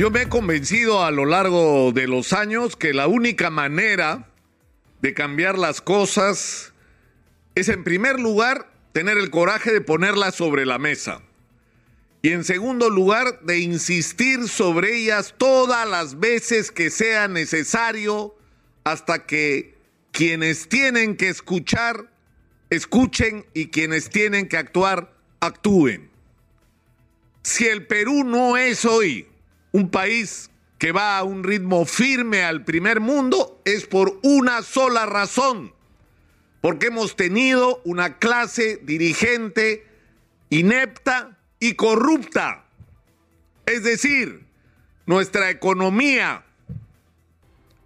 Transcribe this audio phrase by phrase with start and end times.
[0.00, 4.30] Yo me he convencido a lo largo de los años que la única manera
[5.02, 6.72] de cambiar las cosas
[7.54, 11.20] es en primer lugar tener el coraje de ponerlas sobre la mesa
[12.22, 18.34] y en segundo lugar de insistir sobre ellas todas las veces que sea necesario
[18.84, 19.76] hasta que
[20.12, 22.10] quienes tienen que escuchar
[22.70, 26.08] escuchen y quienes tienen que actuar actúen.
[27.42, 29.29] Si el Perú no es hoy
[29.72, 35.06] un país que va a un ritmo firme al primer mundo es por una sola
[35.06, 35.74] razón,
[36.60, 39.86] porque hemos tenido una clase dirigente
[40.48, 42.64] inepta y corrupta.
[43.66, 44.46] Es decir,
[45.06, 46.44] nuestra economía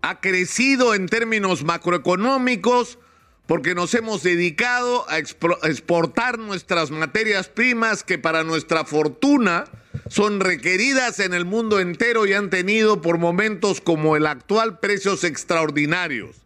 [0.02, 2.98] ha crecido en términos macroeconómicos
[3.46, 9.64] porque nos hemos dedicado a exportar nuestras materias primas que para nuestra fortuna
[10.08, 15.24] son requeridas en el mundo entero y han tenido por momentos como el actual precios
[15.24, 16.36] extraordinarios.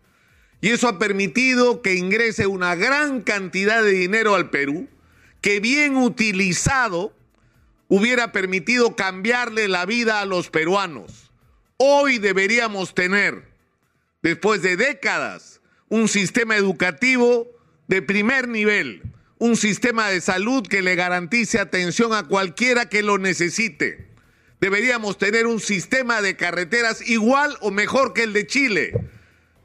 [0.60, 4.88] Y eso ha permitido que ingrese una gran cantidad de dinero al Perú,
[5.40, 7.12] que bien utilizado
[7.88, 11.30] hubiera permitido cambiarle la vida a los peruanos.
[11.76, 13.44] Hoy deberíamos tener,
[14.22, 17.46] después de décadas, un sistema educativo
[17.86, 19.02] de primer nivel,
[19.38, 24.08] un sistema de salud que le garantice atención a cualquiera que lo necesite.
[24.60, 28.92] Deberíamos tener un sistema de carreteras igual o mejor que el de Chile.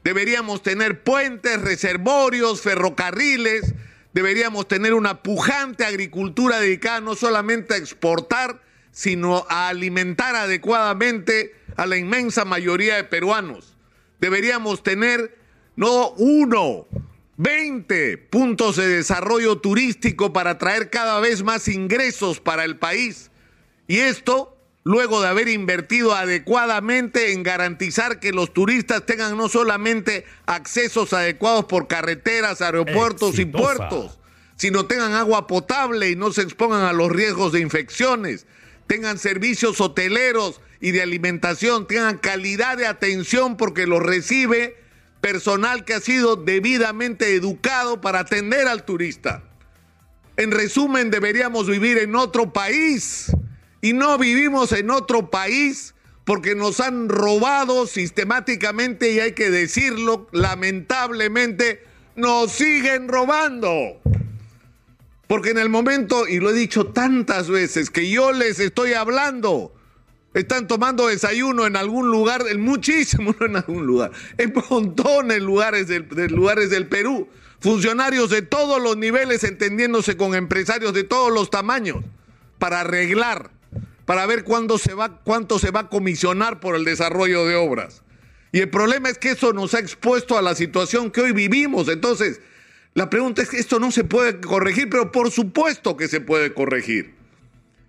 [0.04, 3.74] Deberíamos tener puentes, reservorios, ferrocarriles.
[4.12, 11.86] Deberíamos tener una pujante agricultura dedicada no solamente a exportar, sino a alimentar adecuadamente a
[11.86, 13.76] la inmensa mayoría de peruanos.
[14.20, 15.36] Deberíamos tener
[15.74, 16.86] no uno,
[17.36, 23.30] 20 puntos de desarrollo turístico para traer cada vez más ingresos para el país.
[23.88, 30.26] Y esto luego de haber invertido adecuadamente en garantizar que los turistas tengan no solamente
[30.46, 34.18] accesos adecuados por carreteras, aeropuertos y puertos,
[34.56, 38.46] sino tengan agua potable y no se expongan a los riesgos de infecciones,
[38.86, 44.83] tengan servicios hoteleros y de alimentación, tengan calidad de atención porque los recibe
[45.24, 49.42] personal que ha sido debidamente educado para atender al turista.
[50.36, 53.34] En resumen, deberíamos vivir en otro país
[53.80, 55.94] y no vivimos en otro país
[56.26, 61.82] porque nos han robado sistemáticamente y hay que decirlo, lamentablemente,
[62.16, 64.02] nos siguen robando.
[65.26, 69.74] Porque en el momento, y lo he dicho tantas veces, que yo les estoy hablando
[70.34, 76.08] están tomando desayuno en algún lugar, muchísimo, en algún lugar, en montones de lugares del,
[76.08, 77.28] de lugares del Perú.
[77.60, 82.04] Funcionarios de todos los niveles entendiéndose con empresarios de todos los tamaños
[82.58, 83.50] para arreglar,
[84.04, 88.02] para ver cuándo se va, cuánto se va a comisionar por el desarrollo de obras.
[88.52, 91.88] Y el problema es que eso nos ha expuesto a la situación que hoy vivimos.
[91.88, 92.40] Entonces,
[92.92, 96.52] la pregunta es que esto no se puede corregir, pero por supuesto que se puede
[96.52, 97.14] corregir.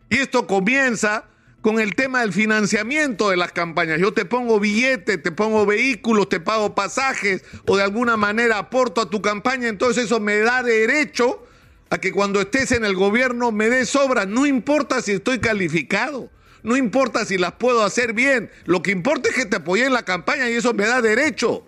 [0.09, 1.25] Y esto comienza
[1.66, 4.00] con el tema del financiamiento de las campañas.
[4.00, 9.02] Yo te pongo billetes, te pongo vehículos, te pago pasajes o de alguna manera aporto
[9.02, 11.44] a tu campaña, entonces eso me da derecho
[11.90, 16.30] a que cuando estés en el gobierno me des obras, no importa si estoy calificado.
[16.62, 19.94] No importa si las puedo hacer bien, lo que importa es que te apoyé en
[19.94, 21.66] la campaña y eso me da derecho.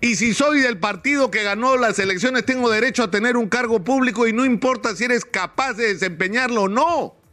[0.00, 3.84] Y si soy del partido que ganó las elecciones, tengo derecho a tener un cargo
[3.84, 7.25] público y no importa si eres capaz de desempeñarlo o no.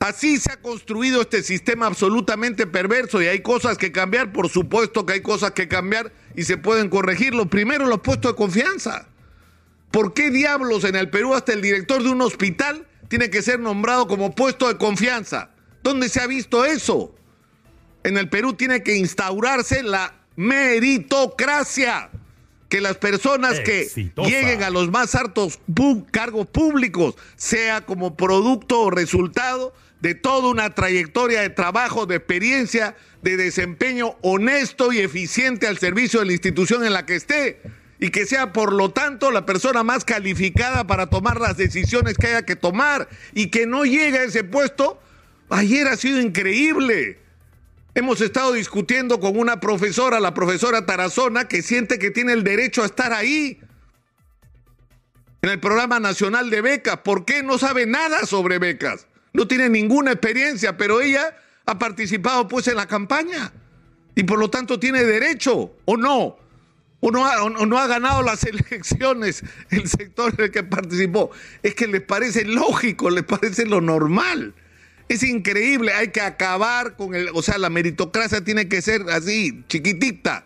[0.00, 5.04] Así se ha construido este sistema absolutamente perverso y hay cosas que cambiar, por supuesto
[5.04, 7.34] que hay cosas que cambiar y se pueden corregir.
[7.34, 9.08] Lo primero, los puestos de confianza.
[9.90, 13.58] ¿Por qué diablos en el Perú hasta el director de un hospital tiene que ser
[13.58, 15.50] nombrado como puesto de confianza?
[15.82, 17.14] ¿Dónde se ha visto eso?
[18.04, 22.10] En el Perú tiene que instaurarse la meritocracia.
[22.68, 25.58] Que las personas que lleguen a los más altos
[26.10, 32.96] cargos públicos sea como producto o resultado de toda una trayectoria de trabajo, de experiencia,
[33.22, 37.60] de desempeño honesto y eficiente al servicio de la institución en la que esté
[37.98, 42.28] y que sea por lo tanto la persona más calificada para tomar las decisiones que
[42.28, 45.00] haya que tomar y que no llegue a ese puesto.
[45.50, 47.18] Ayer ha sido increíble.
[47.94, 52.84] Hemos estado discutiendo con una profesora, la profesora Tarazona, que siente que tiene el derecho
[52.84, 53.58] a estar ahí
[55.42, 56.98] en el programa nacional de becas.
[56.98, 59.08] ¿Por qué no sabe nada sobre becas?
[59.32, 61.36] No tiene ninguna experiencia, pero ella
[61.66, 63.52] ha participado pues en la campaña
[64.14, 66.36] y por lo tanto tiene derecho o no.
[67.00, 71.30] O no, ha, no ha ganado las elecciones el sector en el que participó.
[71.62, 74.54] Es que les parece lógico, les parece lo normal.
[75.08, 79.64] Es increíble, hay que acabar con el, o sea, la meritocracia tiene que ser así,
[79.68, 80.44] chiquitita.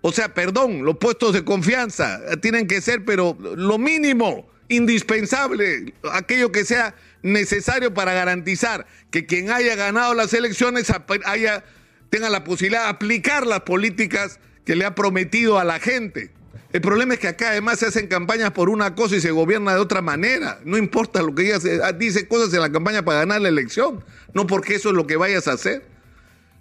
[0.00, 6.52] O sea, perdón, los puestos de confianza tienen que ser, pero lo mínimo, indispensable, aquello
[6.52, 10.92] que sea necesario para garantizar que quien haya ganado las elecciones
[11.24, 11.64] haya,
[12.10, 16.32] tenga la posibilidad de aplicar las políticas que le ha prometido a la gente.
[16.72, 19.72] El problema es que acá además se hacen campañas por una cosa y se gobierna
[19.72, 20.60] de otra manera.
[20.64, 24.04] No importa lo que digas, ah, dice cosas en la campaña para ganar la elección,
[24.34, 25.84] no porque eso es lo que vayas a hacer.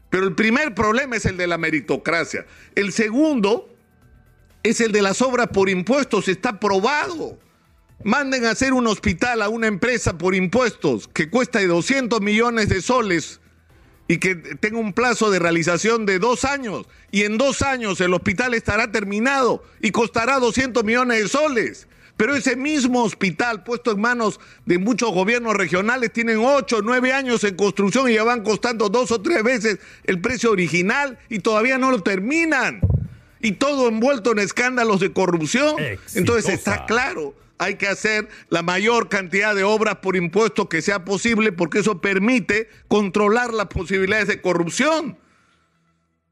[0.09, 2.45] Pero el primer problema es el de la meritocracia.
[2.75, 3.75] El segundo
[4.63, 7.37] es el de las obras por impuestos, está probado.
[8.05, 12.69] Manden a hacer un hospital a una empresa por impuestos que cuesta de 200 millones
[12.69, 13.41] de soles
[14.07, 16.85] y que tenga un plazo de realización de dos años.
[17.09, 21.87] Y en dos años el hospital estará terminado y costará 200 millones de soles.
[22.15, 27.43] Pero ese mismo hospital puesto en manos de muchos gobiernos regionales tienen ocho, nueve años
[27.43, 31.79] en construcción y ya van costando dos o tres veces el precio original y todavía
[31.79, 32.81] no lo terminan.
[33.39, 35.75] Y todo envuelto en escándalos de corrupción.
[36.13, 41.05] Entonces está claro hay que hacer la mayor cantidad de obras por impuestos que sea
[41.05, 45.17] posible porque eso permite controlar las posibilidades de corrupción.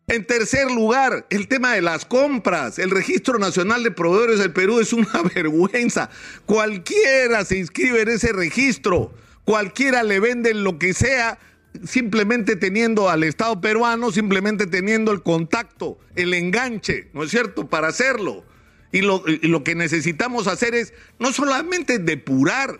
[0.07, 2.77] En tercer lugar, el tema de las compras.
[2.77, 6.09] El Registro Nacional de Proveedores del Perú es una vergüenza.
[6.45, 9.13] Cualquiera se inscribe en ese registro.
[9.45, 11.39] Cualquiera le vende lo que sea
[11.85, 17.87] simplemente teniendo al Estado peruano, simplemente teniendo el contacto, el enganche, ¿no es cierto?, para
[17.87, 18.45] hacerlo.
[18.93, 22.79] Y lo, que necesitamos hacer es no solamente depurar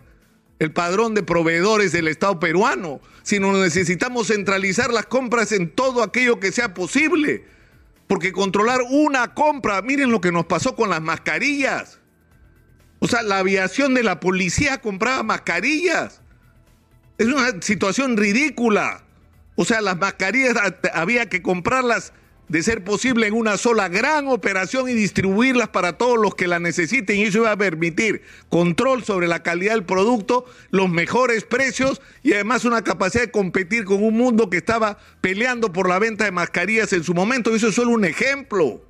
[0.60, 6.40] el padrón de proveedores del Estado peruano, sino necesitamos centralizar las compras en todo aquello
[6.40, 7.46] que sea posible.
[8.06, 12.00] Porque controlar una compra, miren lo que nos pasó con las mascarillas.
[13.00, 16.22] O sea, la aviación de la policía compraba mascarillas.
[17.18, 19.04] Es una situación ridícula.
[19.56, 20.56] O sea, las mascarillas
[20.94, 22.14] había que comprarlas
[22.50, 26.60] de ser posible en una sola gran operación y distribuirlas para todos los que la
[26.60, 27.18] necesiten.
[27.18, 32.34] Y eso iba a permitir control sobre la calidad del producto, los mejores precios y
[32.34, 36.32] además una capacidad de competir con un mundo que estaba peleando por la venta de
[36.32, 37.52] mascarillas en su momento.
[37.52, 38.82] Y eso es solo un ejemplo.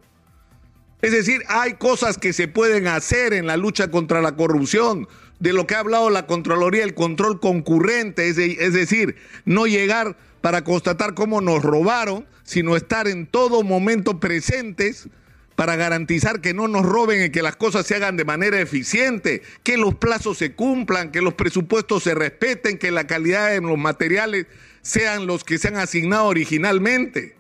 [1.02, 5.08] Es decir, hay cosas que se pueden hacer en la lucha contra la corrupción,
[5.40, 10.16] de lo que ha hablado la Contraloría, el control concurrente, es, es decir, no llegar
[10.44, 15.08] para constatar cómo nos robaron, sino estar en todo momento presentes
[15.56, 19.42] para garantizar que no nos roben y que las cosas se hagan de manera eficiente,
[19.64, 23.78] que los plazos se cumplan, que los presupuestos se respeten, que la calidad de los
[23.78, 24.48] materiales
[24.82, 27.38] sean los que se han asignado originalmente.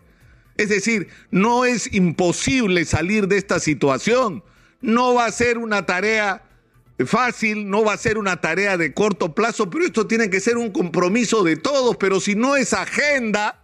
[0.56, 4.46] Es decir, no es imposible salir de esta situación.
[4.80, 6.42] No va a ser una tarea
[7.00, 10.57] fácil, no va a ser una tarea de corto plazo, pero esto tiene que ser
[10.57, 11.98] un compromiso de todos.
[11.98, 13.63] Pero si no es agenda,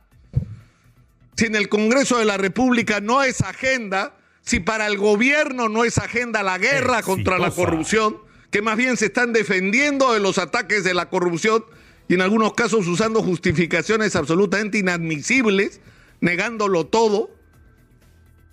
[1.36, 5.86] si en el Congreso de la República no es agenda, si para el gobierno no
[5.86, 8.18] es agenda la guerra contra la corrupción,
[8.52, 11.64] que más bien se están defendiendo de los ataques de la corrupción
[12.08, 15.82] y en algunos casos usando justificaciones absolutamente inadmisibles,
[16.20, 17.30] negándolo todo.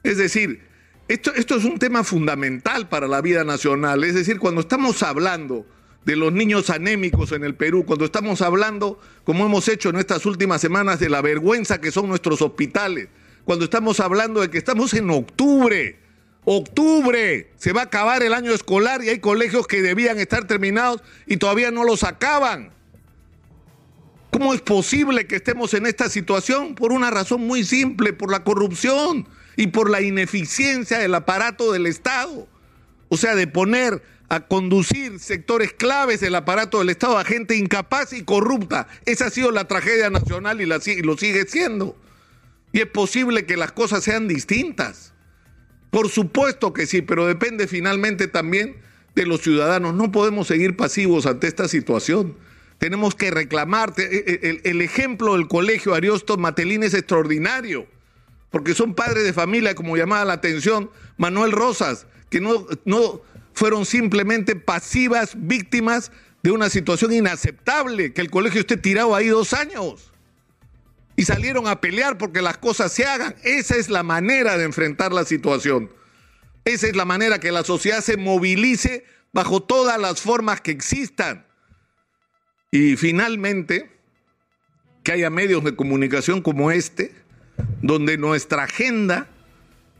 [0.02, 0.65] Es decir,
[1.08, 4.02] esto, esto es un tema fundamental para la vida nacional.
[4.04, 5.66] Es decir, cuando estamos hablando
[6.04, 10.26] de los niños anémicos en el Perú, cuando estamos hablando, como hemos hecho en estas
[10.26, 13.08] últimas semanas, de la vergüenza que son nuestros hospitales,
[13.44, 15.98] cuando estamos hablando de que estamos en octubre,
[16.44, 21.02] octubre, se va a acabar el año escolar y hay colegios que debían estar terminados
[21.26, 22.72] y todavía no los acaban.
[24.32, 26.74] ¿Cómo es posible que estemos en esta situación?
[26.74, 31.86] Por una razón muy simple, por la corrupción y por la ineficiencia del aparato del
[31.86, 32.46] Estado.
[33.08, 38.12] O sea, de poner a conducir sectores claves del aparato del Estado a gente incapaz
[38.12, 38.88] y corrupta.
[39.04, 41.96] Esa ha sido la tragedia nacional y, la, lo sigue siendo.
[42.72, 45.12] Y es posible que las cosas sean distintas.
[45.90, 48.76] Por supuesto que sí, pero depende finalmente también
[49.14, 49.94] de los ciudadanos.
[49.94, 52.36] No podemos seguir pasivos ante esta situación.
[52.78, 53.94] Tenemos que reclamar.
[53.96, 57.86] E, e, el, el ejemplo del colegio Ariosto Matelín es extraordinario,
[58.50, 63.22] porque son padres de familia, como llamaba la atención Manuel Rosas, que no, no,
[63.54, 66.12] fueron simplemente pasivas víctimas
[66.42, 70.12] de una situación inaceptable, que el colegio esté tirado ahí dos años.
[71.16, 73.34] Y salieron a pelear porque las cosas se hagan.
[73.42, 75.90] Esa es la manera de enfrentar la situación.
[76.66, 81.46] Esa es la manera que la sociedad se movilice bajo todas las formas que existan.
[82.70, 83.90] Y finalmente,
[85.02, 87.14] que haya medios de comunicación como este,
[87.82, 89.28] donde nuestra agenda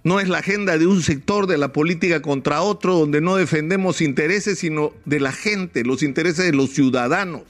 [0.05, 4.01] no es la agenda de un sector de la política contra otro, donde no defendemos
[4.01, 7.43] intereses, sino de la gente, los intereses de los ciudadanos.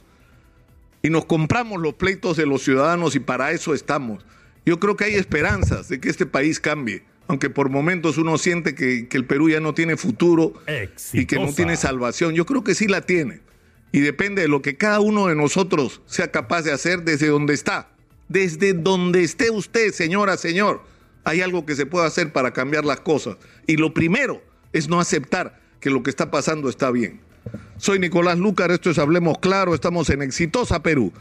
[1.02, 4.24] y nos compramos los pleitos de los ciudadanos y para eso estamos.
[4.64, 8.74] Yo creo que hay esperanzas de que este país cambie, aunque por momentos uno siente
[8.74, 10.54] que, que el Perú ya no tiene futuro
[11.12, 12.34] y que no tiene salvación.
[12.34, 13.40] Yo creo que sí la tiene.
[13.92, 17.54] Y depende de lo que cada uno de nosotros sea capaz de hacer desde donde
[17.54, 17.88] está.
[18.28, 20.82] Desde donde esté usted, señora, señor,
[21.24, 23.36] hay algo que se puede hacer para cambiar las cosas.
[23.66, 24.42] Y lo primero
[24.72, 27.20] es no aceptar que lo que está pasando está bien.
[27.78, 31.12] Soy Nicolás Lucar, esto es Hablemos Claro, estamos en Exitosa Perú.